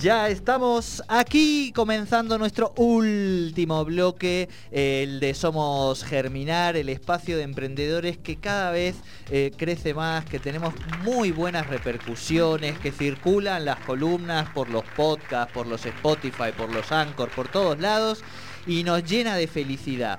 [0.00, 8.16] Ya estamos aquí comenzando nuestro último bloque, el de Somos Germinar, el espacio de emprendedores
[8.16, 8.96] que cada vez
[9.30, 10.72] eh, crece más, que tenemos
[11.04, 16.90] muy buenas repercusiones, que circulan las columnas por los podcasts, por los Spotify, por los
[16.92, 18.24] Anchor, por todos lados
[18.66, 20.18] y nos llena de felicidad.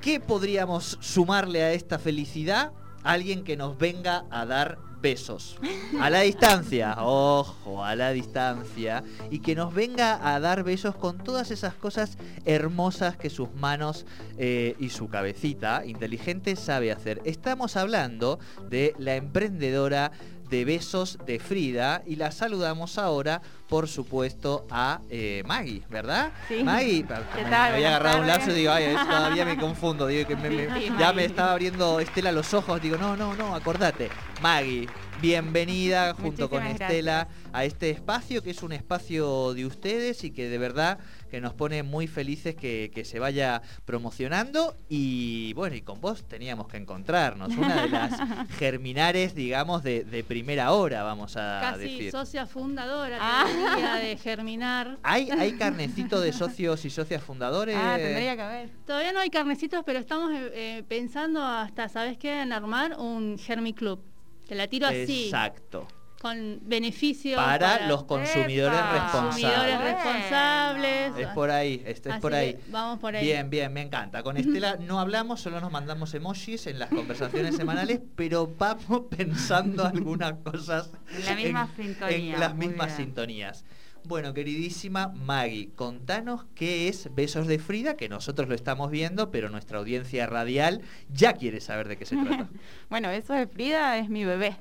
[0.00, 2.72] ¿Qué podríamos sumarle a esta felicidad?
[3.02, 5.58] Alguien que nos venga a dar besos.
[6.00, 9.02] A la distancia, ojo, a la distancia.
[9.30, 14.06] Y que nos venga a dar besos con todas esas cosas hermosas que sus manos
[14.38, 17.20] eh, y su cabecita inteligente sabe hacer.
[17.24, 18.38] Estamos hablando
[18.70, 20.12] de la emprendedora
[20.52, 26.30] de besos de Frida y la saludamos ahora, por supuesto, a eh, Maggie, ¿verdad?
[26.46, 26.62] Sí.
[26.62, 27.72] Maggie, ¿Qué me, tal?
[27.74, 30.92] había agarrado un lapso y digo, ay, todavía me confundo, digo que me- me- Sí,
[30.98, 34.10] ya me estaba abriendo Estela los ojos, digo, no, no, no, acordate.
[34.42, 34.86] Maggie,
[35.22, 40.48] bienvenida junto con Estela a este espacio que es un espacio de ustedes y que
[40.50, 40.98] de verdad
[41.32, 46.28] que nos pone muy felices que, que se vaya promocionando y bueno, y con vos
[46.28, 48.20] teníamos que encontrarnos, una de las
[48.58, 52.10] germinares, digamos, de, de primera hora, vamos a Casi decir.
[52.10, 53.98] socia fundadora Ah.
[54.02, 54.98] de Germinar.
[55.02, 57.76] ¿Hay, ¿Hay carnecito de socios y socias fundadores?
[57.78, 58.68] Ah, tendría que haber.
[58.86, 62.42] Todavía no hay carnecitos, pero estamos eh, eh, pensando hasta, ¿sabes qué?
[62.42, 64.02] En armar un Germi Club.
[64.46, 65.88] Te la tiro así, Exacto.
[66.22, 68.92] Con beneficios Para, los consumidores Epa.
[68.92, 69.42] responsables.
[69.42, 71.18] consumidores responsables.
[71.18, 72.56] Es por ahí, esto es Así por ahí.
[72.68, 73.24] Vamos por ahí.
[73.24, 74.22] Bien, bien, me encanta.
[74.22, 79.84] Con Estela no hablamos, solo nos mandamos emojis en las conversaciones semanales, pero vamos pensando
[79.84, 83.08] algunas cosas En la misma sintonía, en las mismas bien.
[83.08, 83.64] sintonías.
[84.04, 89.48] Bueno, queridísima Maggie, contanos qué es Besos de Frida, que nosotros lo estamos viendo, pero
[89.48, 92.48] nuestra audiencia radial ya quiere saber de qué se trata.
[92.90, 94.56] Bueno, eso de Frida es mi bebé.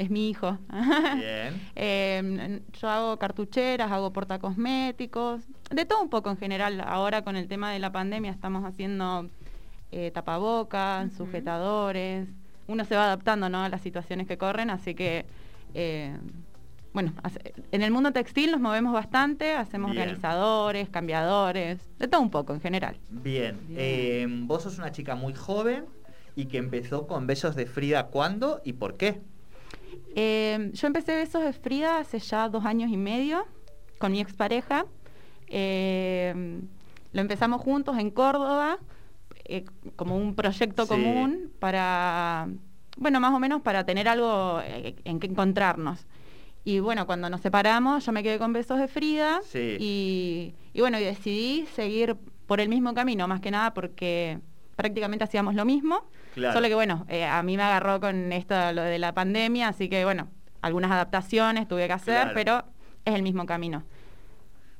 [0.00, 0.56] Es mi hijo.
[1.16, 1.60] Bien.
[1.76, 6.80] Eh, yo hago cartucheras, hago portacosméticos, de todo un poco en general.
[6.86, 9.28] Ahora con el tema de la pandemia estamos haciendo
[9.92, 12.28] eh, tapabocas, sujetadores.
[12.66, 13.62] Uno se va adaptando ¿no?
[13.62, 15.26] a las situaciones que corren, así que,
[15.74, 16.16] eh,
[16.94, 20.02] bueno, hace- en el mundo textil nos movemos bastante, hacemos Bien.
[20.02, 22.96] organizadores, cambiadores, de todo un poco en general.
[23.10, 23.58] Bien.
[23.68, 23.76] Bien.
[23.78, 25.84] Eh, vos sos una chica muy joven
[26.36, 29.20] y que empezó con Besos de Frida, ¿cuándo y por qué?
[30.14, 33.46] Eh, yo empecé Besos de Frida hace ya dos años y medio
[33.98, 34.86] con mi expareja.
[35.48, 36.60] Eh,
[37.12, 38.78] lo empezamos juntos en Córdoba
[39.44, 39.64] eh,
[39.96, 40.88] como un proyecto Sí.
[40.88, 42.48] común para,
[42.96, 46.06] bueno, más o menos para tener algo eh, en que encontrarnos.
[46.64, 49.76] Y bueno, cuando nos separamos, yo me quedé con Besos de Frida Sí.
[49.80, 52.16] y, y bueno, y decidí seguir
[52.46, 54.38] por el mismo camino, más que nada porque
[54.76, 56.04] prácticamente hacíamos lo mismo.
[56.34, 56.54] Claro.
[56.54, 59.88] Solo que bueno, eh, a mí me agarró con esto lo de la pandemia, así
[59.88, 60.28] que bueno,
[60.62, 62.30] algunas adaptaciones tuve que hacer, Claro.
[62.34, 62.64] pero
[63.04, 63.82] es el mismo camino.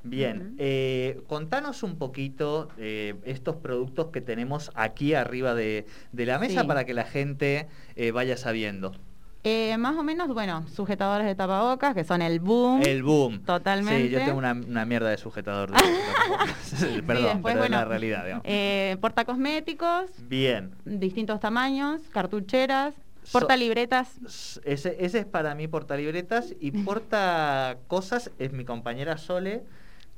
[0.02, 6.38] Bien, eh, contanos un poquito eh, estos productos que tenemos aquí arriba de, de la
[6.38, 6.66] mesa Sí.
[6.66, 8.92] para que la gente eh, vaya sabiendo.
[9.42, 12.82] Eh, más o menos, bueno, sujetadores de tapabocas, que son el boom.
[12.82, 13.42] El boom.
[13.42, 14.02] Totalmente.
[14.04, 15.70] Sí, yo tengo una, una mierda de sujetador.
[15.70, 15.78] De
[17.06, 18.24] Perdón, después, pero es bueno, la realidad.
[18.24, 18.44] digamos.
[18.46, 20.72] Eh, portacosméticos, Bien.
[20.84, 24.10] distintos tamaños, cartucheras, So- portalibretas.
[24.26, 29.62] S- Ese, ese es para mí portalibretas y porta cosas es mi compañera Sole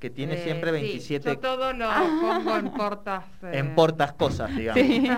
[0.00, 1.88] que tiene Eh, siempre sí, 27 yo todo lo
[2.20, 3.24] pongo en portas.
[3.44, 4.82] eh, en portas cosas, digamos.
[4.82, 5.08] Sí.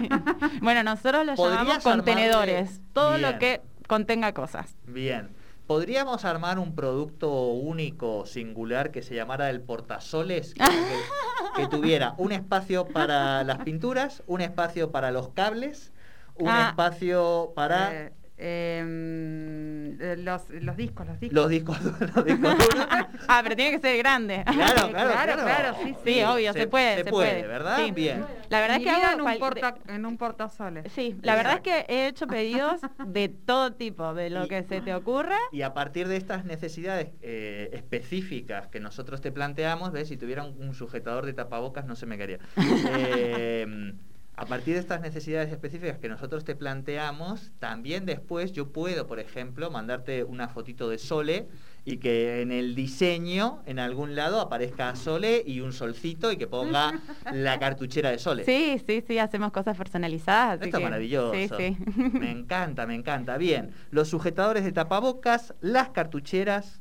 [0.61, 2.81] bueno, nosotros lo ¿Podrías llamamos armarle- contenedores.
[2.93, 3.23] Todo Bien.
[3.33, 4.77] lo que contenga cosas.
[4.87, 5.31] Bien.
[5.67, 10.53] ¿Podríamos armar un producto único, singular, que se llamara el portasoles?
[10.55, 15.93] Que, que- que tuviera un espacio para las pinturas, un espacio para los cables,
[16.35, 16.69] un Ah.
[16.71, 21.35] espacio para eh, eh, los, los discos, los discos.
[21.37, 21.83] los discos,
[22.15, 22.87] los discos duros.
[23.29, 24.43] Ah, pero tiene que ser grande.
[24.45, 26.97] Claro, claro, Claro, claro, sí, Sí, obvio, se, puede.
[26.99, 27.79] Se, Se, puede, ¿verdad?
[27.85, 27.91] Sí.
[27.93, 28.25] Bien.
[28.51, 30.93] La verdad es que hago en un, porta, en un portasoles.
[30.93, 34.63] Sí, la verdad es que he hecho pedidos de todo tipo, de lo Y- que
[34.65, 35.39] se te ocurra.
[35.53, 40.09] Y a partir de estas necesidades eh, específicas que nosotros te planteamos, ¿ves?
[40.09, 42.39] Si tuviera un, un sujetador de tapabocas no se me quería.
[42.59, 43.95] Eh,
[44.37, 49.21] a partir de estas necesidades específicas que nosotros te planteamos, también después yo puedo, por
[49.21, 51.47] ejemplo, mandarte una fotito de Sole
[51.85, 56.49] y que en el diseño, en algún lado, aparezca Sole y un solcito y que
[56.49, 57.01] ponga
[57.33, 58.45] la cartuchera de Sole.
[58.45, 60.59] Sí, sí, sí, hacemos cosas personalizadas.
[60.61, 61.35] así Esto es que- maravilloso.
[61.35, 61.77] Sí, sí.
[62.19, 63.37] Me encanta, me encanta.
[63.39, 66.81] Bien, los sujetadores de tapabocas, las cartucheras.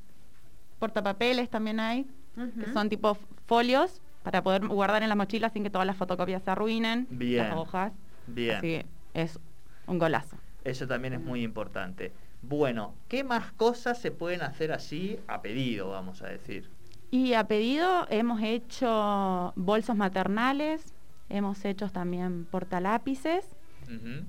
[0.80, 5.70] Portapapeles también hay, que son tipo folios para poder guardar en la mochila sin que
[5.70, 7.44] todas las fotocopias se arruinen, Bien.
[7.50, 7.94] las hojas.
[8.28, 9.40] Bien, Así que es
[9.86, 10.38] un golazo.
[10.64, 12.14] eso también es muy importante.
[12.42, 16.70] Bueno, ¿qué más cosas se pueden hacer así a pedido, vamos a decir?
[17.12, 20.94] Y a pedido hemos hecho bolsos maternales,
[21.30, 23.46] hemos hecho también portalápices,
[23.84, 24.26] Ujú.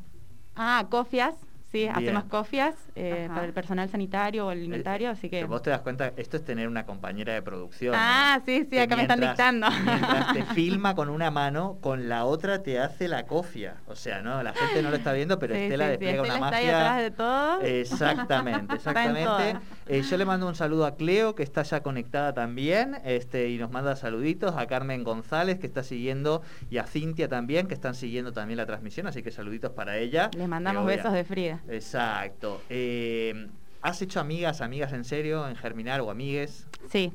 [0.57, 1.35] ah, cofias,
[1.75, 1.97] sí, Bien.
[1.97, 5.39] hacemos cofias eh, para el personal sanitario o alimentario, así que...
[5.39, 7.95] Pero Vos te das cuenta, esto es tener una compañera de producción.
[7.97, 8.45] Ah, ¿no?
[8.45, 9.67] sí, sí, Que acá me están dictando.
[9.85, 13.75] Mientras te filma con una mano, con la otra te hace la cofia.
[13.87, 16.23] O sea, no, la gente no lo está viendo, pero Sí, Estela sí, sí, despliega
[16.23, 17.61] Estela una está ahí atrás de todo.
[17.63, 19.67] Exactamente, Está en exactamente.
[19.87, 23.59] Eh, yo le mando un saludo a Cleo, que está ya conectada también, este, y
[23.59, 26.41] nos manda saluditos, a Carmen González, que está siguiendo,
[26.71, 30.31] y a Cintia también, que están siguiendo también la transmisión, así que saluditos para ella.
[30.37, 31.61] Les mandamos besos de Frida.
[31.69, 32.63] Exacto.
[32.71, 33.49] Eh,
[33.83, 36.67] ¿Has hecho amigas, amigas en serio, en Germinar o amigues?
[36.89, 37.13] Sí,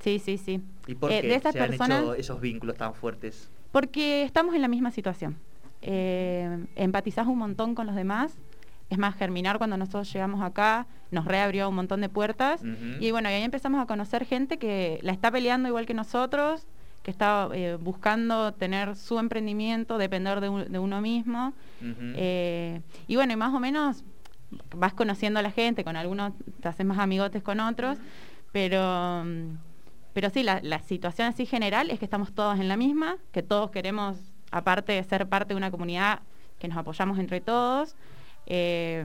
[0.00, 0.60] sí, sí, sí.
[0.88, 3.48] ¿Y por Eh, qué de esas se han personas- hecho esos vínculos tan fuertes?
[3.70, 5.36] Porque estamos en la misma situación.
[5.82, 8.36] Eh, empatizás un montón con los demás.
[8.90, 12.62] Es más, Germinar cuando nosotros llegamos acá nos reabrió un montón de puertas.
[13.00, 16.66] Y bueno, y ahí empezamos a conocer gente que la está peleando igual que nosotros,
[17.02, 21.54] que está eh, buscando tener su emprendimiento, depender de, un- de uno mismo.
[22.16, 24.04] Eh, y bueno, y más o menos
[24.76, 27.98] vas conociendo a la gente, con algunos te haces más amigotes con otros,
[28.52, 29.56] pero, mm,
[30.12, 33.42] pero sí, la, la situación así general es que estamos todos en la misma, que
[33.42, 34.18] todos queremos,
[34.50, 36.20] aparte de ser parte de una comunidad,
[36.58, 37.94] que nos apoyamos entre todos.
[38.50, 39.04] Eh,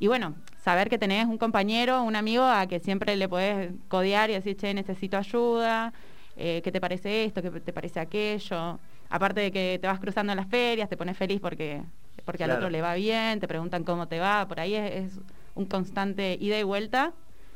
[0.00, 4.30] y bueno, saber que tenés un compañero, un amigo a que siempre le podés codear
[4.30, 5.92] y decir, che, necesito ayuda,
[6.36, 7.42] eh, ¿qué te parece esto?
[7.42, 8.78] ¿Qué te parece aquello?
[9.10, 11.82] Aparte de que te vas cruzando en las ferias, te pones feliz porque,
[12.24, 15.20] porque al otro le va bien, te preguntan cómo te va, por ahí es, es
[15.54, 17.12] un constante ida y vuelta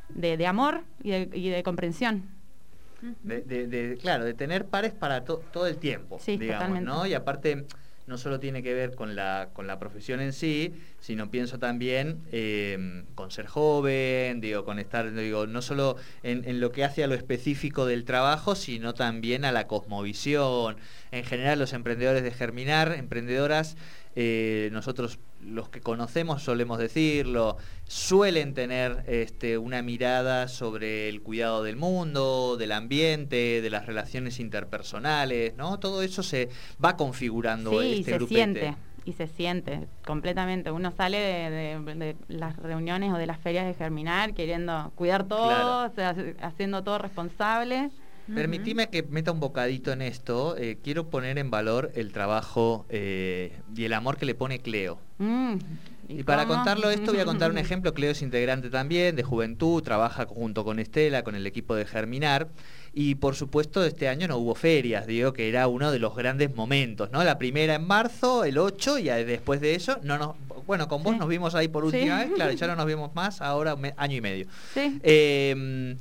[0.09, 2.25] de, de amor y de, y de comprensión.
[3.23, 6.87] De, de- de- claro, de tener pares para to- todo el tiempo, Sí, digamos, totalmente.
[6.91, 7.07] ¿no?
[7.07, 7.67] Y aparte,
[8.07, 12.21] no solo tiene que ver con la, con la profesión en sí, sino pienso también
[12.33, 17.05] eh, con ser joven, digo, con estar, digo, no solo en, en lo que hace
[17.05, 20.77] a lo específico del trabajo, sino también a la cosmovisión.
[21.11, 23.77] En general, los emprendedores de Germinar, emprendedoras,
[24.15, 31.63] eh, nosotros los que conocemos solemos decirlo, suelen tener este, una mirada sobre el cuidado
[31.65, 35.79] del mundo, del ambiente, de las relaciones interpersonales, ¿no?
[35.79, 36.49] Todo eso se
[36.83, 38.35] va configurando Sí, este y se grupete.
[38.35, 38.75] siente,
[39.05, 40.71] y se siente completamente.
[40.71, 41.51] Uno sale de,
[41.81, 45.91] de- de las reuniones o de las ferias de Germinar queriendo cuidar todo, Claro.
[45.91, 47.91] o sea, haciendo todo responsable.
[48.35, 50.57] Permitime que meta un bocadito en esto.
[50.57, 54.99] eh, quiero poner en valor el trabajo eh, y el amor que le pone Cleo.
[55.19, 55.55] Mm,
[56.09, 57.95] Y para contarlo esto voy a contar un ejemplo.
[57.95, 62.49] Cleo es integrante también de Juventud, trabaja junto con Estela, con el equipo de Germinar.
[62.95, 66.55] Y por supuesto este año no hubo ferias, digo que era uno de los grandes
[66.55, 67.25] momentos, ¿no?
[67.25, 70.37] La primera en marzo, el 8 y después de eso, no nos,
[70.67, 71.19] bueno, con vos Sí.
[71.19, 71.97] nos vimos ahí por Sí.
[71.97, 74.47] última vez, claro, ya no nos vimos más, ahora un año y medio.
[74.75, 75.01] Sí.
[75.03, 75.97] Eh,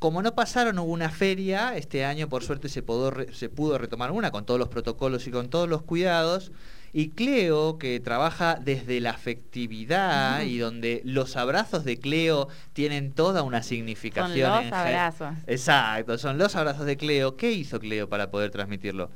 [0.00, 4.10] como no pasaron, hubo una feria, este año por suerte se pudo, se pudo retomar
[4.10, 6.50] una con todos los protocolos y con todos los cuidados.
[6.92, 13.42] Y Cleo, que trabaja desde la afectividad y donde los abrazos de Cleo tienen toda
[13.44, 14.50] una Son significación.
[14.50, 15.34] los en gen- abrazos.
[15.46, 17.36] Exacto, son los abrazos de Cleo.
[17.36, 19.10] ¿Qué hizo Cleo para poder transmitirlo?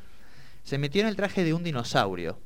[0.63, 2.39] Se metió en el traje de un dinosaurio.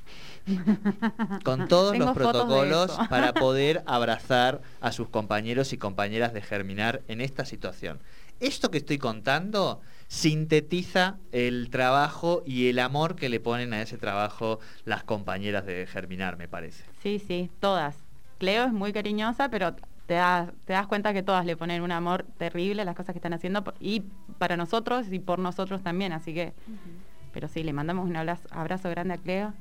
[1.45, 7.03] Con todos Tengo los protocolos para poder abrazar a sus compañeros y compañeras de Germinar
[7.09, 7.99] en esta situación.
[8.41, 13.99] Esto que estoy contando sintetiza el trabajo y el amor que le ponen a ese
[13.99, 16.85] trabajo las compañeras de Germinar, me parece.
[17.03, 17.97] Sí, sí, todas.
[18.39, 19.75] Cleo es muy cariñosa, pero
[20.07, 23.13] te das, te das cuenta que todas le ponen un amor terrible a las cosas
[23.13, 24.05] que están haciendo y
[24.39, 26.55] para nosotros y por nosotros también, así que,
[27.33, 29.53] pero sí, le mandamos un abrazo, abrazo grande a Cleo,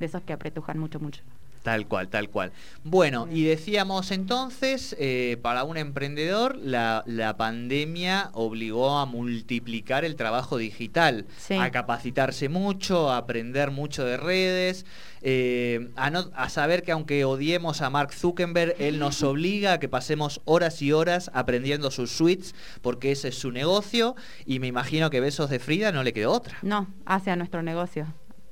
[0.00, 1.22] de esos que apretujan mucho, mucho.
[1.64, 2.52] Tal cual, tal cual.
[2.84, 10.14] Bueno, y decíamos entonces, eh, para un emprendedor, la, la pandemia obligó a multiplicar el
[10.14, 11.54] trabajo digital, Sí.
[11.54, 14.84] a capacitarse mucho, a aprender mucho de redes,
[15.22, 19.80] eh, a, no- a saber que aunque odiemos a Mark Zuckerberg, él nos obliga a
[19.80, 24.66] que pasemos horas y horas aprendiendo sus suites, porque ese es su negocio, y me
[24.66, 26.58] imagino que Besos de Frida no le quedó otra.
[26.60, 28.06] No, hacia nuestro negocio.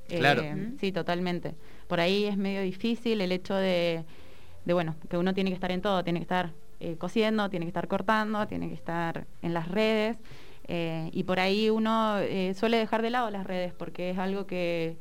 [0.07, 0.41] Claro.
[0.41, 1.53] Eh, sí, totalmente.
[1.93, 4.03] Por ahí es medio difícil el hecho de,
[4.65, 7.67] de, bueno, que uno tiene que estar en todo, tiene que estar eh, cosiendo, tiene
[7.67, 10.17] que estar cortando, tiene que estar en las redes.
[10.67, 14.47] eh, y por ahí uno eh, suele dejar de lado las redes porque es algo
[14.47, 14.97] que,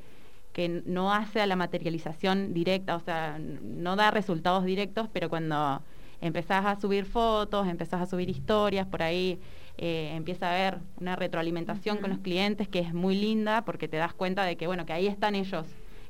[0.53, 5.83] que no hace a la materialización directa, o sea, no da resultados directos, pero cuando
[6.21, 9.41] empezás a subir fotos, empezás a subir historias, por ahí
[9.79, 13.97] eh, empieza a haber una retroalimentación con los clientes que es muy linda porque te
[13.97, 15.67] das cuenta de que, bueno, que ahí están ellos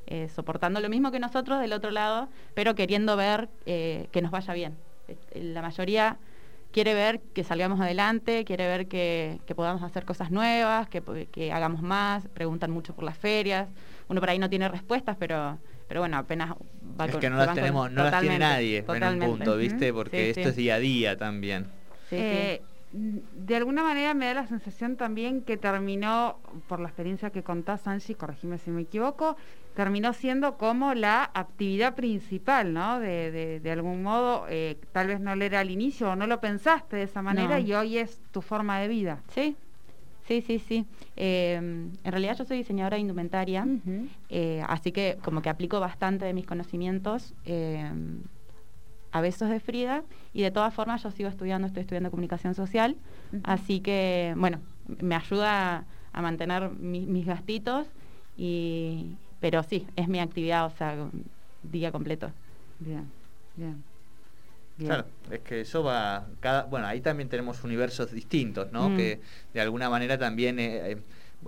[0.07, 4.31] eh, soportando lo mismo que nosotros del otro lado, pero queriendo ver eh, que nos
[4.31, 4.75] vaya bien.
[5.07, 5.17] Eh,
[5.53, 6.17] La mayoría
[6.71, 11.81] quiere ver que salgamos adelante, quiere ver que, que podamos hacer cosas nuevas, que, hagamos
[11.81, 13.67] más, preguntan mucho por las ferias.
[14.07, 15.57] Uno por ahí no tiene respuestas, pero,
[15.87, 16.51] pero bueno, apenas
[16.99, 18.85] va Es con- que no las con- tenemos, no las tiene Totalmente, nadie en un
[18.87, 19.27] totalmente.
[19.27, 19.93] punto, ¿viste?
[19.93, 20.49] Porque Sí, esto sí.
[20.49, 21.65] es día a día también.
[22.09, 22.21] Sí, sí.
[22.21, 22.61] Eh,
[22.93, 27.87] de alguna manera me da la sensación también que terminó, por la experiencia que contás,
[27.87, 29.35] Angie, corregime si me equivoco,
[29.75, 32.99] terminó siendo como la actividad principal, ¿no?
[32.99, 36.27] De, de, de algún modo, eh, tal vez no lo era al inicio o no
[36.27, 37.65] lo pensaste de esa manera No.
[37.65, 39.23] y hoy es tu forma de vida.
[39.33, 39.55] Sí,
[40.27, 40.85] sí, sí, sí.
[41.15, 43.65] Eh, en realidad yo soy diseñadora de indumentaria,
[44.29, 47.91] eh, así que como que aplico bastante de mis conocimientos eh,
[49.13, 50.03] a besos de Frida
[50.33, 52.95] y de todas formas yo sigo estudiando, estoy estudiando comunicación social,
[53.43, 54.59] así que bueno,
[54.99, 57.87] me ayuda a mantener mi- mis gastitos,
[58.37, 60.95] y, pero sí, es mi actividad, o sea,
[61.71, 62.31] día completo.
[62.79, 63.09] Bien,
[63.55, 63.83] bien.
[64.77, 64.87] bien.
[64.87, 66.25] Claro, es que eso va.
[66.39, 68.89] Cada, bueno, ahí también tenemos universos distintos, ¿no?
[68.89, 68.95] Mm.
[68.97, 69.19] Que
[69.53, 70.59] de alguna manera también.
[70.59, 70.97] eh, eh,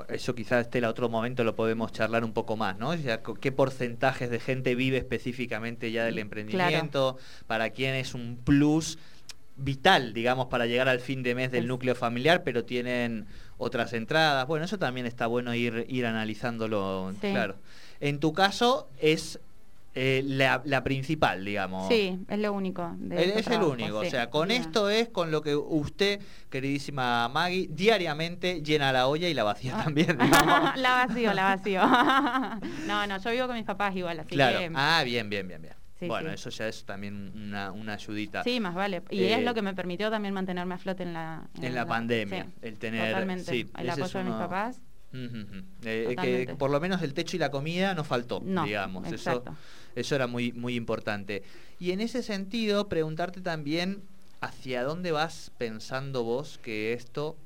[0.09, 2.89] eso quizás este el otro momento lo podemos charlar un poco más, ¿no?
[2.89, 7.17] O sea, ¿Qué porcentajes de gente vive específicamente ya del emprendimiento?
[7.47, 8.97] ¿Para quién es un plus
[9.57, 13.25] vital, digamos, para llegar al fin de mes del Es- núcleo familiar, pero tienen
[13.57, 14.45] otras entradas?
[14.47, 17.29] Bueno, eso también está bueno ir, ir analizándolo, Sí.
[17.31, 17.55] claro.
[18.01, 19.39] En tu caso es
[19.95, 21.87] eh, la, la principal, digamos.
[21.87, 22.93] Sí, es lo único.
[22.97, 24.07] de Es, este es el único, sí.
[24.07, 29.27] o sea, con esto es con lo que usted, queridísima Maggie, diariamente llena la olla
[29.29, 29.83] y la vacía Ah.
[29.85, 30.17] también,
[30.75, 31.81] la vacío, la vacío.
[32.87, 34.59] no, no, yo vivo con mis papás igual, así claro.
[34.59, 34.71] que...
[34.75, 35.73] Ah, bien, bien, bien, bien.
[35.99, 36.35] Sí, bueno, sí.
[36.35, 38.43] eso ya es también una, una ayudita.
[38.43, 39.01] Sí, más vale.
[39.09, 41.47] Y Eh, es lo que me permitió también mantenerme a flote en la...
[41.61, 43.43] En la pandemia, el tener Totalmente.
[43.49, 44.81] sí, el apoyo de mis papás.
[45.15, 45.63] Ujú.
[45.83, 49.11] Eh, que por lo menos el techo y la comida no faltó, No, digamos.
[49.11, 49.43] Eso,
[49.95, 51.43] eso era muy, muy importante.
[51.79, 54.01] Y en ese sentido, preguntarte también
[54.41, 57.37] hacia dónde vas pensando vos que esto,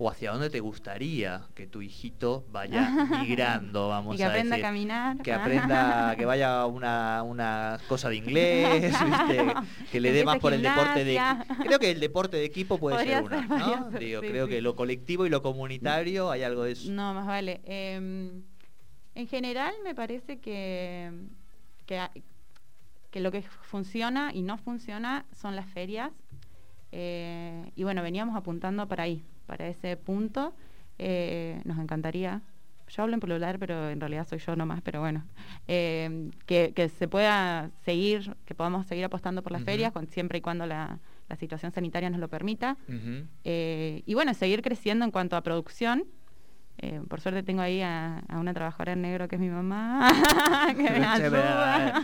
[0.00, 2.88] o hacia dónde te gustaría que tu hijito vaya
[3.20, 4.64] migrando, vamos y que a aprenda decir.
[4.64, 5.18] a caminar.
[5.22, 9.54] Que aprenda, que vaya a una, una cosa de inglés, ¿viste?
[9.90, 11.56] que le dé más por el deporte de gimnasia.
[11.64, 13.90] Creo que el deporte de equipo puede Podría ser podría ¿no?
[13.90, 14.52] ser, Digo, sí, creo sí.
[14.52, 16.90] que lo colectivo y lo comunitario hay algo de eso.
[16.92, 17.60] No, más vale.
[17.64, 18.30] Eh,
[19.16, 21.10] en general me parece que,
[21.86, 26.12] que lo que funciona y no funciona son las ferias.
[26.92, 30.54] Eh, y bueno, veníamos apuntando para ahí, para ese punto.
[30.98, 32.42] Eh, nos encantaría.
[32.88, 35.24] Yo hablo en plural, pero en realidad soy yo nomás, pero bueno.
[35.66, 40.38] eh, que, que se pueda seguir, que podamos seguir apostando por las ferias, con, siempre
[40.38, 42.76] y cuando la, la situación sanitaria nos lo permita.
[43.44, 46.04] Eh, y bueno, seguir creciendo en cuanto a producción.
[46.80, 50.08] Eh, por suerte tengo ahí a, a una trabajadora en negro que es mi mamá,
[50.76, 52.02] que me ayuda.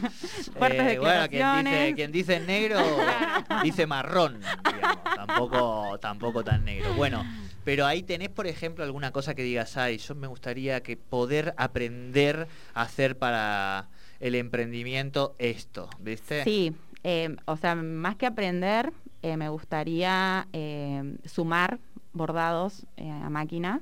[0.59, 2.79] Fuertes eh, bueno, quien dice, quien dice negro
[3.63, 4.41] dice marrón,
[4.75, 6.93] digamos, tampoco, tampoco tan negro.
[6.95, 7.25] Bueno,
[7.65, 11.55] pero ahí tenés, por ejemplo, alguna cosa que digas, ay, yo me gustaría que poder
[11.57, 13.89] aprender a hacer para
[14.19, 16.43] el emprendimiento esto, ¿viste?
[16.45, 21.79] Sí, eh, o sea, más que aprender, eh, me gustaría eh, sumar
[22.13, 23.81] bordados eh, a máquina,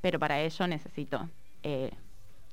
[0.00, 1.28] pero para ello necesito
[1.62, 1.90] eh,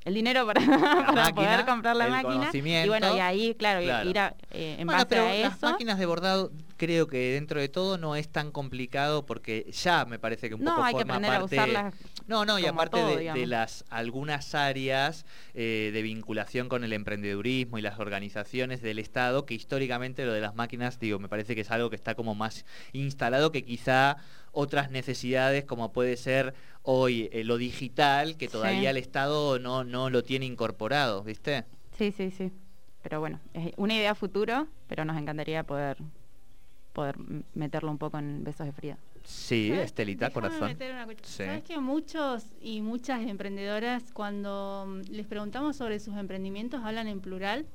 [0.05, 2.49] el dinero para, para máquina, poder comprar la el máquina.
[2.53, 5.65] Y bueno, y ahí, claro, ir a, eh, en Bueno, base pero a las eso.
[5.71, 10.19] máquinas de bordado creo que dentro de todo no es tan complicado porque ya me
[10.19, 11.93] parece que un no, poco hay que forma aprender parte a usarlas.
[12.27, 17.77] No, no, y aparte todo, de- las algunas áreas eh, de vinculación con el emprendedurismo
[17.77, 21.61] y las organizaciones del Estado, que históricamente lo de las máquinas, digo, me parece que
[21.61, 24.17] es algo que está como más instalado que quizá
[24.51, 28.51] otras necesidades como puede ser hoy eh, lo digital, que Sí.
[28.53, 31.65] todavía el Estado no, no lo tiene incorporado, ¿viste?
[31.97, 32.51] Sí, sí, sí.
[33.03, 35.97] Pero bueno, es una idea futuro, pero nos encantaría poder
[36.95, 37.15] poder
[37.53, 38.97] meterlo un poco en besos de Frida.
[39.27, 39.85] Sí, ¿Sabes?
[39.85, 40.67] Estelita, Déjame corazón.
[40.67, 41.43] meter una cuch- Sí.
[41.45, 47.21] ¿Sabes que muchos y muchas emprendedoras cuando mm, les preguntamos sobre sus emprendimientos hablan en
[47.21, 47.65] plural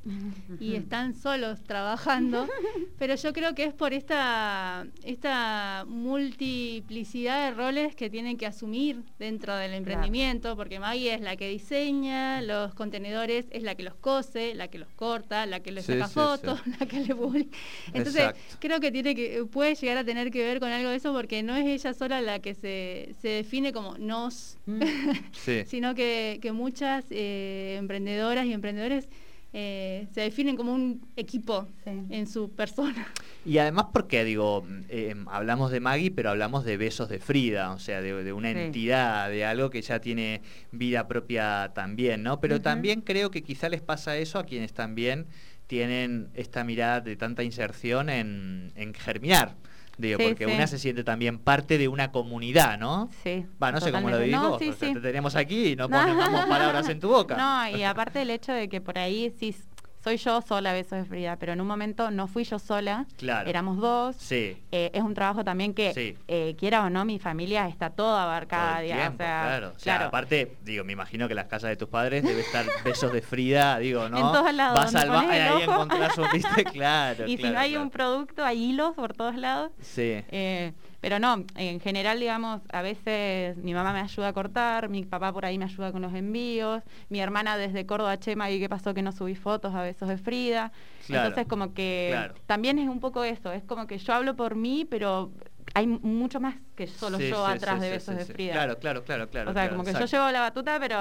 [0.61, 2.47] y están solos trabajando?
[3.01, 9.03] Pero yo creo que es por esta, esta multiplicidad de roles que tienen que asumir
[9.19, 13.95] dentro del emprendimiento, porque Maggie es la que diseña los contenedores, es la que los
[13.97, 16.21] cose, la que los corta, la que le Sí, saca sí, sí.
[16.21, 17.57] fotos, la que le publica.
[17.89, 18.57] Entonces, Exacto.
[18.61, 21.43] creo que tiene que puede llegar a tener que ver con algo de eso porque
[21.43, 24.59] no es ella sola la que se, se define como nos,
[25.33, 25.63] Sí.
[25.67, 29.09] sino que, que muchas eh, emprendedoras y emprendedores
[29.53, 31.91] eh, se definen como un equipo Sí.
[32.11, 33.09] en su persona.
[33.45, 37.79] Y además porque, digo, eh, hablamos de Maggie, pero hablamos de besos de Frida, o
[37.81, 38.59] sea, de, de una Sí.
[38.59, 42.39] entidad, de algo que ya tiene vida propia también, ¿no?
[42.41, 45.27] Pero también creo que quizá les pasa eso a quienes también
[45.71, 49.55] tienen esta mirada de tanta inserción en, en germinar.
[49.99, 50.53] Digo, Sí, porque sí.
[50.53, 53.09] una se siente también parte de una comunidad, ¿no?
[53.23, 53.47] Sí.
[53.63, 54.95] Va, no sé cómo lo digo, No, sí, o sea, sí.
[54.95, 56.01] te tenemos aquí y no No.
[56.01, 57.37] ponemos palabras en tu boca.
[57.37, 59.55] No, y aparte el hecho de que por ahí sí
[60.03, 63.49] soy yo sola, besos de Frida, pero en un momento no fui yo sola, Claro.
[63.49, 64.17] éramos dos.
[64.17, 64.57] Sí.
[64.73, 66.17] Eh, es un trabajo también que, Sí.
[66.29, 68.75] eh, quiera o no, mi familia está toda abarcada.
[68.77, 69.73] Todo digamos, o sea, claro.
[69.77, 73.13] O sea, aparte, digo, me imagino que las casas de tus padres debe estar besos
[73.13, 74.17] de Frida, digo, ¿no?
[74.17, 76.65] En todos lados, Vas al ba- pones el ahí encontrás un, ¿viste?
[76.73, 77.83] Claro, y si claro, no hay claro.
[77.85, 79.71] un producto, hay hilos por todos lados.
[79.81, 80.23] Sí.
[80.31, 85.05] Eh, pero no, en general, digamos, a veces mi mamá me ayuda a cortar, mi
[85.05, 88.69] papá por ahí me ayuda con los envíos, mi hermana desde Córdoba, Chema, y qué
[88.69, 90.73] pasó que no subí fotos a besos de Frida.
[91.07, 92.35] Claro, Entonces, como que claro.
[92.47, 95.33] también es un poco eso, es como que yo hablo por mí, pero
[95.75, 98.25] hay mucho más que solo Sí, yo sí, atrás sí, de besos de.
[98.25, 98.53] Frida.
[98.53, 99.51] Claro, claro, claro, claro.
[99.51, 100.11] o sea, claro, como que exacto.
[100.11, 100.97] yo llevo la batuta, pero...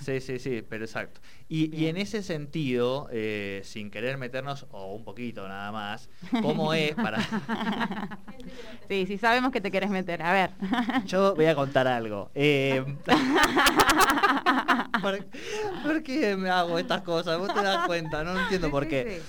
[0.00, 1.20] Sí, sí, sí, pero exacto.
[1.48, 6.08] Y, y en ese sentido, eh, sin querer meternos, o un poquito nada más,
[6.42, 7.20] ¿cómo es para...?
[8.88, 10.22] sí, sí sabemos que te quieres meter.
[10.22, 10.50] A ver.
[11.06, 12.30] Yo voy a contar algo.
[12.34, 12.84] Eh,
[15.02, 15.26] ¿por,
[15.82, 17.38] por qué me hago estas cosas?
[17.38, 19.20] Vos te das cuenta, no entiendo por qué.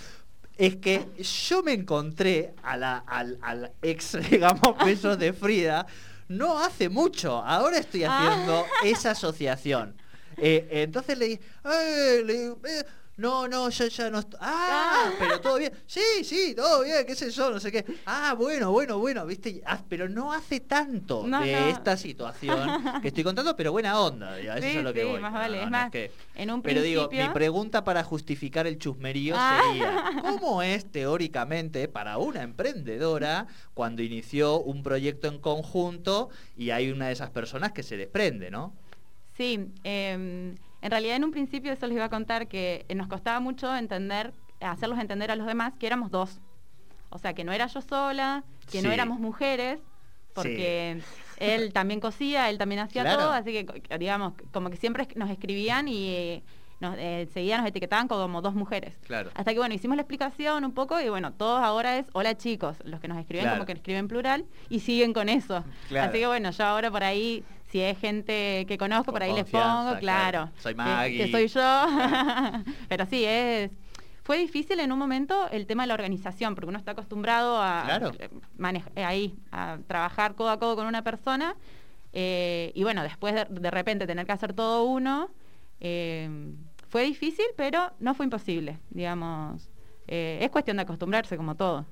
[0.57, 1.05] Es que
[1.48, 5.86] yo me encontré a la, al, al ex, digamos, besos de Frida
[6.27, 7.43] no hace mucho.
[7.43, 8.27] Ahora estoy Ah.
[8.31, 9.95] haciendo esa asociación.
[10.38, 11.41] Eh, entonces le dije,
[13.15, 14.39] "Eh", le digo, "Eh, no, no, yo ya no estoy.
[14.41, 15.12] Ah, Ah.
[15.20, 15.72] pero todo bien.
[15.86, 17.86] Sí, sí, todo bien, qué sé yo, no sé qué.
[18.05, 19.62] Ah, bueno, bueno, bueno, viste.
[19.65, 21.58] Ah, pero no hace tanto No, de no.
[21.67, 25.20] esta situación que estoy contando, pero buena onda, eso Sí, es lo que sí, voy.
[25.22, 25.63] más No, vale.
[25.63, 29.60] es más, que- en un pero digo, mi pregunta para justificar el chusmerío Ah.
[29.67, 30.03] sería,
[30.43, 37.08] ¿cómo es teóricamente para una emprendedora cuando inició un proyecto en conjunto y hay una
[37.08, 38.74] de esas personas que se desprende, ¿no?
[39.38, 43.40] Sí, eh, en realidad en un principio eso les iba a contar que nos costaba
[43.40, 46.42] mucho entender, hacerlos entender a los demás que éramos dos.
[47.10, 49.80] O sea, que no era yo sola, que no éramos mujeres,
[50.34, 51.00] porque
[51.38, 53.20] él también cosía, él también hacía Claro.
[53.20, 56.44] todo, así que digamos, como que siempre nos escribían y eh,
[56.79, 58.98] nos, eh, seguían, nos etiquetaban como dos mujeres.
[59.05, 59.29] Claro.
[59.36, 62.77] Hasta que bueno, hicimos la explicación un poco y bueno, todos ahora es hola chicos,
[62.84, 63.57] los que nos escriben Claro.
[63.60, 65.64] como que escriben plural y siguen con eso.
[65.98, 69.33] Así que bueno, yo ahora por ahí, si es gente que conozco, Con por ahí
[69.33, 70.00] les pongo, claro.
[70.00, 70.51] claro.
[70.59, 71.18] Soy que- Maggie.
[71.25, 71.86] Que, soy yo.
[72.88, 73.72] Pero sí, es.
[74.22, 77.81] Fue difícil en un momento el tema de la organización, porque uno está acostumbrado a
[77.86, 78.12] Claro.
[78.20, 78.29] eh,
[78.96, 81.55] eh, ahí, a trabajar codo a codo con una persona.
[82.14, 85.31] eh, y bueno, después de, de repente tener que hacer todo uno,
[85.79, 86.29] eh,
[86.90, 89.68] fue difícil, pero no fue imposible, digamos.
[90.07, 91.88] Eh, es cuestión de acostumbrarse como todo.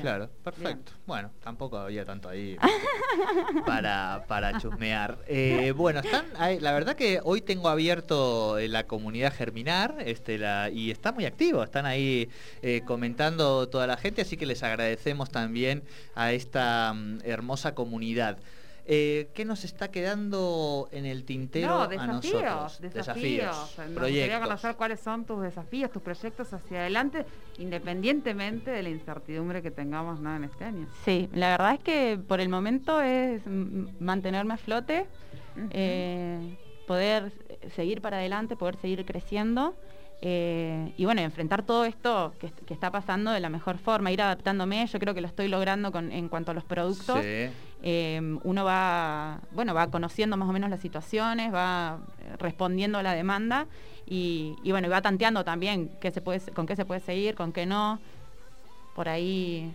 [0.00, 0.92] Claro, perfecto.
[1.06, 2.56] Bueno, tampoco había tanto ahí
[3.66, 5.18] para, para chusmear.
[5.34, 6.26] Eh, bueno, están,
[6.60, 11.24] la verdad que hoy tengo abierto eh, la comunidad Germinar este, la, y está muy
[11.24, 11.62] activo.
[11.62, 12.28] Están ahí
[12.60, 15.82] eh, comentando toda la gente, así que les agradecemos también
[16.14, 18.38] a esta mm, hermosa comunidad.
[18.84, 22.80] Eh, ¿Qué nos está quedando en el tintero No, a desafíos, nosotros?
[22.80, 23.74] desafíos.
[23.78, 27.24] Me gustaría conocer cuáles son tus desafíos, tus proyectos hacia adelante,
[27.58, 30.34] independientemente de la incertidumbre que tengamos ¿no?
[30.34, 30.88] en este año.
[31.04, 35.06] Sí, la verdad es que por el momento es mantenerme a flote,
[35.70, 37.32] eh, poder
[37.76, 39.76] seguir para adelante, poder seguir creciendo
[40.24, 44.22] eh, y bueno, enfrentar todo esto que, que está pasando de la mejor forma, ir
[44.22, 44.86] adaptándome.
[44.86, 47.20] Yo creo que lo estoy logrando con, en cuanto a los productos.
[47.20, 47.48] Sí.
[47.84, 53.02] Eh, uno va, bueno, va conociendo más o menos las situaciones, va eh, respondiendo a
[53.02, 53.66] la demanda
[54.06, 57.66] y, bueno, va tanteando también qué se puede, con qué se puede seguir, con qué
[57.66, 57.98] no.
[58.94, 59.74] Por ahí,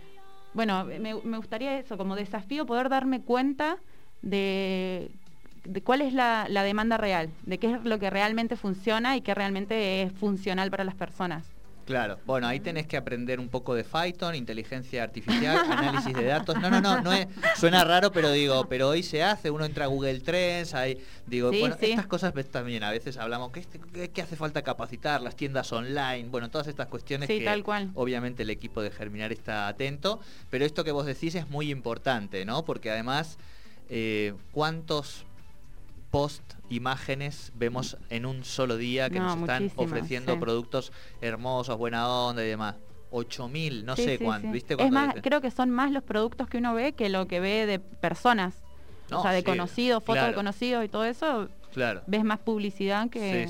[0.54, 3.78] bueno, me, gustaría eso, como desafío, poder darme cuenta
[4.22, 5.10] de,
[5.84, 10.02] cuál es la demanda real, de qué es lo que realmente funciona y qué realmente
[10.02, 11.57] es funcional para las personas.
[11.88, 16.54] Claro, bueno, ahí tenés que aprender un poco de Python, inteligencia artificial, análisis de datos.
[16.60, 19.86] No, no, no, no es, suena raro, pero digo, pero hoy se hace, uno entra
[19.86, 21.86] a Google Trends, ahí, digo, Sí, bueno, sí.
[21.92, 26.28] estas cosas también, a veces hablamos que, que, que hace falta capacitar, las tiendas online,
[26.28, 27.90] bueno, todas estas cuestiones Sí, que tal cual.
[27.94, 30.20] obviamente el equipo de Germinar está atento,
[30.50, 32.66] pero esto que vos decís es muy importante, ¿no?
[32.66, 33.38] Porque además,
[33.88, 35.24] eh, ¿cuántos
[36.10, 40.40] post imágenes vemos en un solo día que No, nos están ofreciendo sí.
[40.40, 42.76] productos hermosos, buena onda y demás?
[43.10, 44.50] 8000, no Sí, sé sí, cuánto.
[44.50, 44.74] ¿viste?
[44.78, 47.66] Es más, creo que son más los productos que uno ve que lo que ve
[47.66, 48.54] de personas.
[49.10, 51.48] No, o sea, de conocidos, fotos de conocidos y todo eso.
[51.72, 52.02] Claro.
[52.06, 53.46] ves más publicidad que,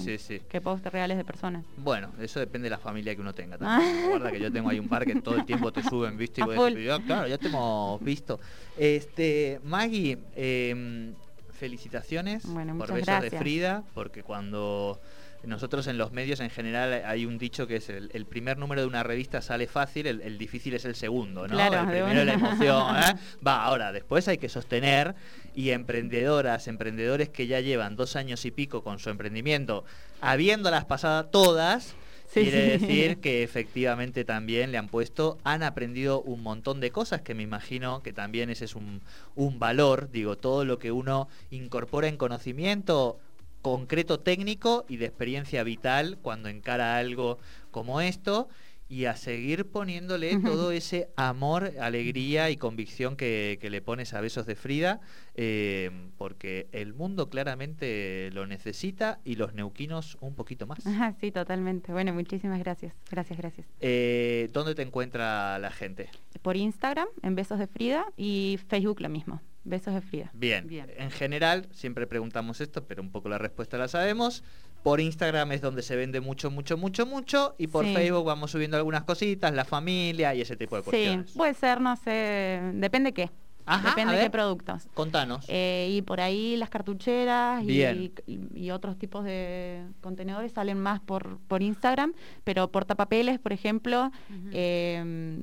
[0.49, 1.65] que posts reales de personas.
[1.77, 4.09] Bueno, eso depende de la familia que uno tenga también.
[4.09, 6.41] Guarda que yo tengo ahí un par que todo el tiempo te suben, ¿viste?
[6.41, 8.39] Y A vos decís, "Ya, claro, ya te hemos visto.
[8.77, 11.15] Este, Maggie, em,
[11.59, 13.43] felicitaciones Bueno, por muchas Besos de gracias.
[13.43, 15.01] Frida, porque cuando
[15.45, 18.81] nosotros en los medios en general hay un dicho que es el, el primer número
[18.81, 21.55] de una revista sale fácil, el, el difícil es el segundo, ¿no?
[21.55, 23.15] Claro, el primero es la emoción, ¿eh?
[23.47, 25.15] Va, ahora, después hay que sostener
[25.55, 29.85] y emprendedoras, emprendedores que ya llevan dos años y pico con su emprendimiento,
[30.21, 31.95] habiéndolas pasado todas,
[32.29, 32.87] Sí, quiere sí.
[32.87, 37.43] decir que efectivamente también le han puesto, han aprendido un montón de cosas que me
[37.43, 39.03] imagino que también ese es un,
[39.35, 43.19] un valor, digo, todo lo que uno incorpora en conocimiento
[43.63, 47.39] concreto técnico y de experiencia vital cuando encara algo
[47.71, 48.49] como esto
[48.89, 54.21] y a seguir poniéndole todo ese amor, alegría y convicción que, que le pones a
[54.21, 55.01] Besos de Frida,
[55.35, 60.87] eh, porque el mundo claramente lo necesita y los neuquinos un poquito más.
[60.87, 61.93] Ajá, sí, totalmente.
[61.93, 62.95] Bueno, muchísimas gracias.
[63.11, 63.67] Gracias, gracias.
[63.81, 66.09] Eh, ¿Dónde te encuentra la gente?
[66.43, 70.31] Por Instagram, en Besos de Frida, y Facebook lo mismo, Besos de Frida.
[70.33, 70.67] Bien.
[70.67, 70.91] Bien.
[70.97, 74.43] En general, siempre preguntamos esto, pero un poco la respuesta la sabemos.
[74.83, 77.55] Por Instagram es donde se vende mucho, mucho, mucho, mucho.
[77.59, 77.95] Y por Sí.
[77.95, 81.33] Facebook vamos subiendo algunas cositas, la familia y ese tipo de Sí, cuestiones.
[81.33, 83.31] puede ser, no sé, depende qué.
[83.71, 84.89] Ajá, depende de qué productos.
[84.95, 85.45] Contanos.
[85.49, 91.61] Eh, y por ahí las cartucheras y, otros tipos de contenedores salen más por, por
[91.63, 92.15] Instagram,
[92.45, 94.11] pero portapapeles, por ejemplo,
[94.53, 95.43] eh,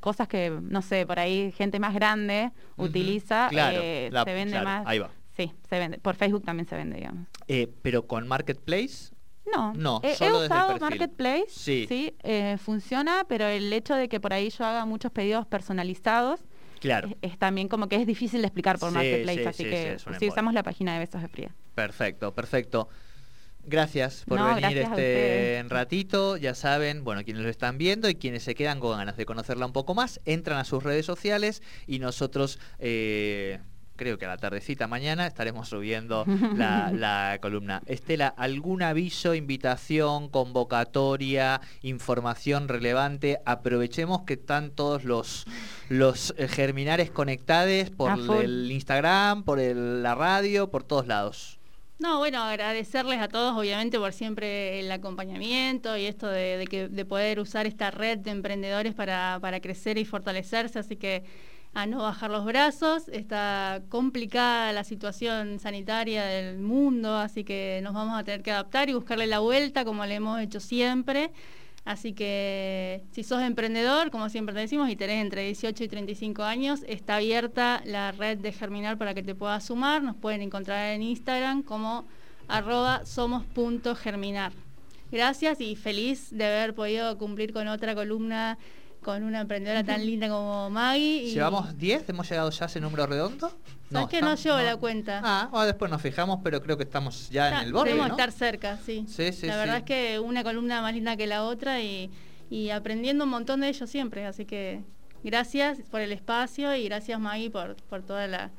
[0.00, 4.52] cosas que, no sé, por ahí gente más grande utiliza, claro, eh, la- se vende
[4.52, 4.86] claro, más.
[4.86, 5.10] ahí va.
[5.36, 5.98] Sí, se vende.
[5.98, 7.26] Por Facebook también se vende, digamos.
[7.48, 9.12] Eh, pero con Marketplace,
[9.52, 10.78] No, No, he, he solo desde el usado.
[10.80, 11.86] Marketplace, Sí.
[12.22, 16.40] eh, funciona, pero el hecho de que por ahí yo haga muchos pedidos personalizados
[16.80, 17.08] claro.
[17.20, 19.64] es, es también como que es difícil de explicar por Sí, Marketplace, sí, así sí,
[19.64, 20.28] sí, que sí embole.
[20.30, 21.54] usamos la página de Besos de Fría.
[21.74, 22.88] Perfecto, perfecto.
[23.66, 26.36] Gracias por No, venir gracias este ratito.
[26.36, 29.64] Ya saben, bueno, quienes lo están viendo y quienes se quedan con ganas de conocerla
[29.64, 33.60] un poco más, entran a sus redes sociales y nosotros, eh,
[33.96, 36.24] creo que a la tardecita mañana, estaremos subiendo
[36.56, 37.82] la, la columna.
[37.86, 43.38] Estela, ¿algún aviso, invitación, convocatoria, información relevante?
[43.44, 45.46] Aprovechemos que están todos los,
[45.88, 51.58] los eh, germinares conectados por el Instagram, por el- la radio, por todos lados.
[52.00, 56.88] No, bueno, agradecerles a todos, obviamente, por siempre el acompañamiento y esto de, de que,
[56.88, 60.80] de poder usar esta red de emprendedores para, para crecer y fortalecerse.
[60.80, 61.22] Así que
[61.74, 63.08] a no bajar los brazos.
[63.08, 68.88] Está complicada la situación sanitaria del mundo, así que nos vamos a tener que adaptar
[68.88, 71.32] y buscarle la vuelta como le hemos hecho siempre.
[71.84, 76.42] Así que si sos emprendedor, como siempre te decimos, y tenés entre 18 y 35
[76.42, 80.02] años, está abierta la red de Germinar para que te puedas sumar.
[80.02, 82.06] Nos pueden encontrar en Instagram como
[82.48, 84.52] arroba somos.germinar.
[85.12, 88.58] Gracias y feliz de haber podido cumplir con otra columna
[89.04, 91.22] con una emprendedora tan linda como Maggie.
[91.24, 92.08] y- ¿Llevamos 10?
[92.08, 93.52] ¿Hemos llegado ya a ese número redondo?
[93.92, 95.20] ¿Sabes que no llevo la cuenta?
[95.22, 98.14] Ah, después nos fijamos, pero creo que estamos ya en el borde, Debemos ¿no?
[98.14, 99.04] estar cerca, sí.
[99.06, 99.78] Sí, sí, la verdad sí.
[99.80, 102.10] es que una columna más linda que la otra y,
[102.50, 104.26] y aprendiendo un montón de ellos siempre.
[104.26, 104.82] Así que
[105.22, 108.50] gracias por el espacio y gracias Maggie por, por toda la,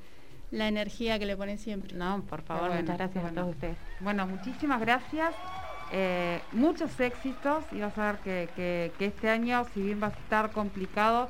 [0.51, 1.95] la energía que le ponen siempre.
[1.97, 3.39] No, por favor, bueno, muchas gracias bueno.
[3.39, 3.77] a todos ustedes.
[3.99, 5.33] Bueno, muchísimas gracias.
[5.97, 10.07] Eh, muchos éxitos y vas a ver que, que- que este año, si bien va
[10.07, 11.29] a estar complicado,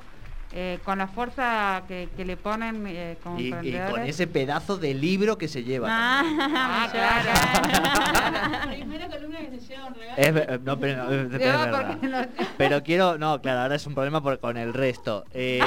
[0.57, 4.93] eh, con la fuerza que, que le ponen eh, como Y, con ese pedazo de
[4.93, 5.87] libro que se lleva.
[5.91, 6.87] Ah,
[8.63, 10.17] La primera columna que se lleva un regalo.
[10.17, 11.71] Es ver- no, pero, no, es- es Yo, verdad.
[11.99, 15.25] porque no- Pero quiero, no, claro, ahora es un problema por- con el resto.
[15.33, 15.59] Eh,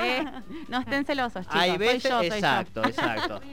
[0.00, 0.24] Eh,
[0.68, 1.60] no estén celosos, chicos.
[1.60, 2.34] hay soy veces, yo, soy yo.
[2.34, 3.40] exacto, exacto.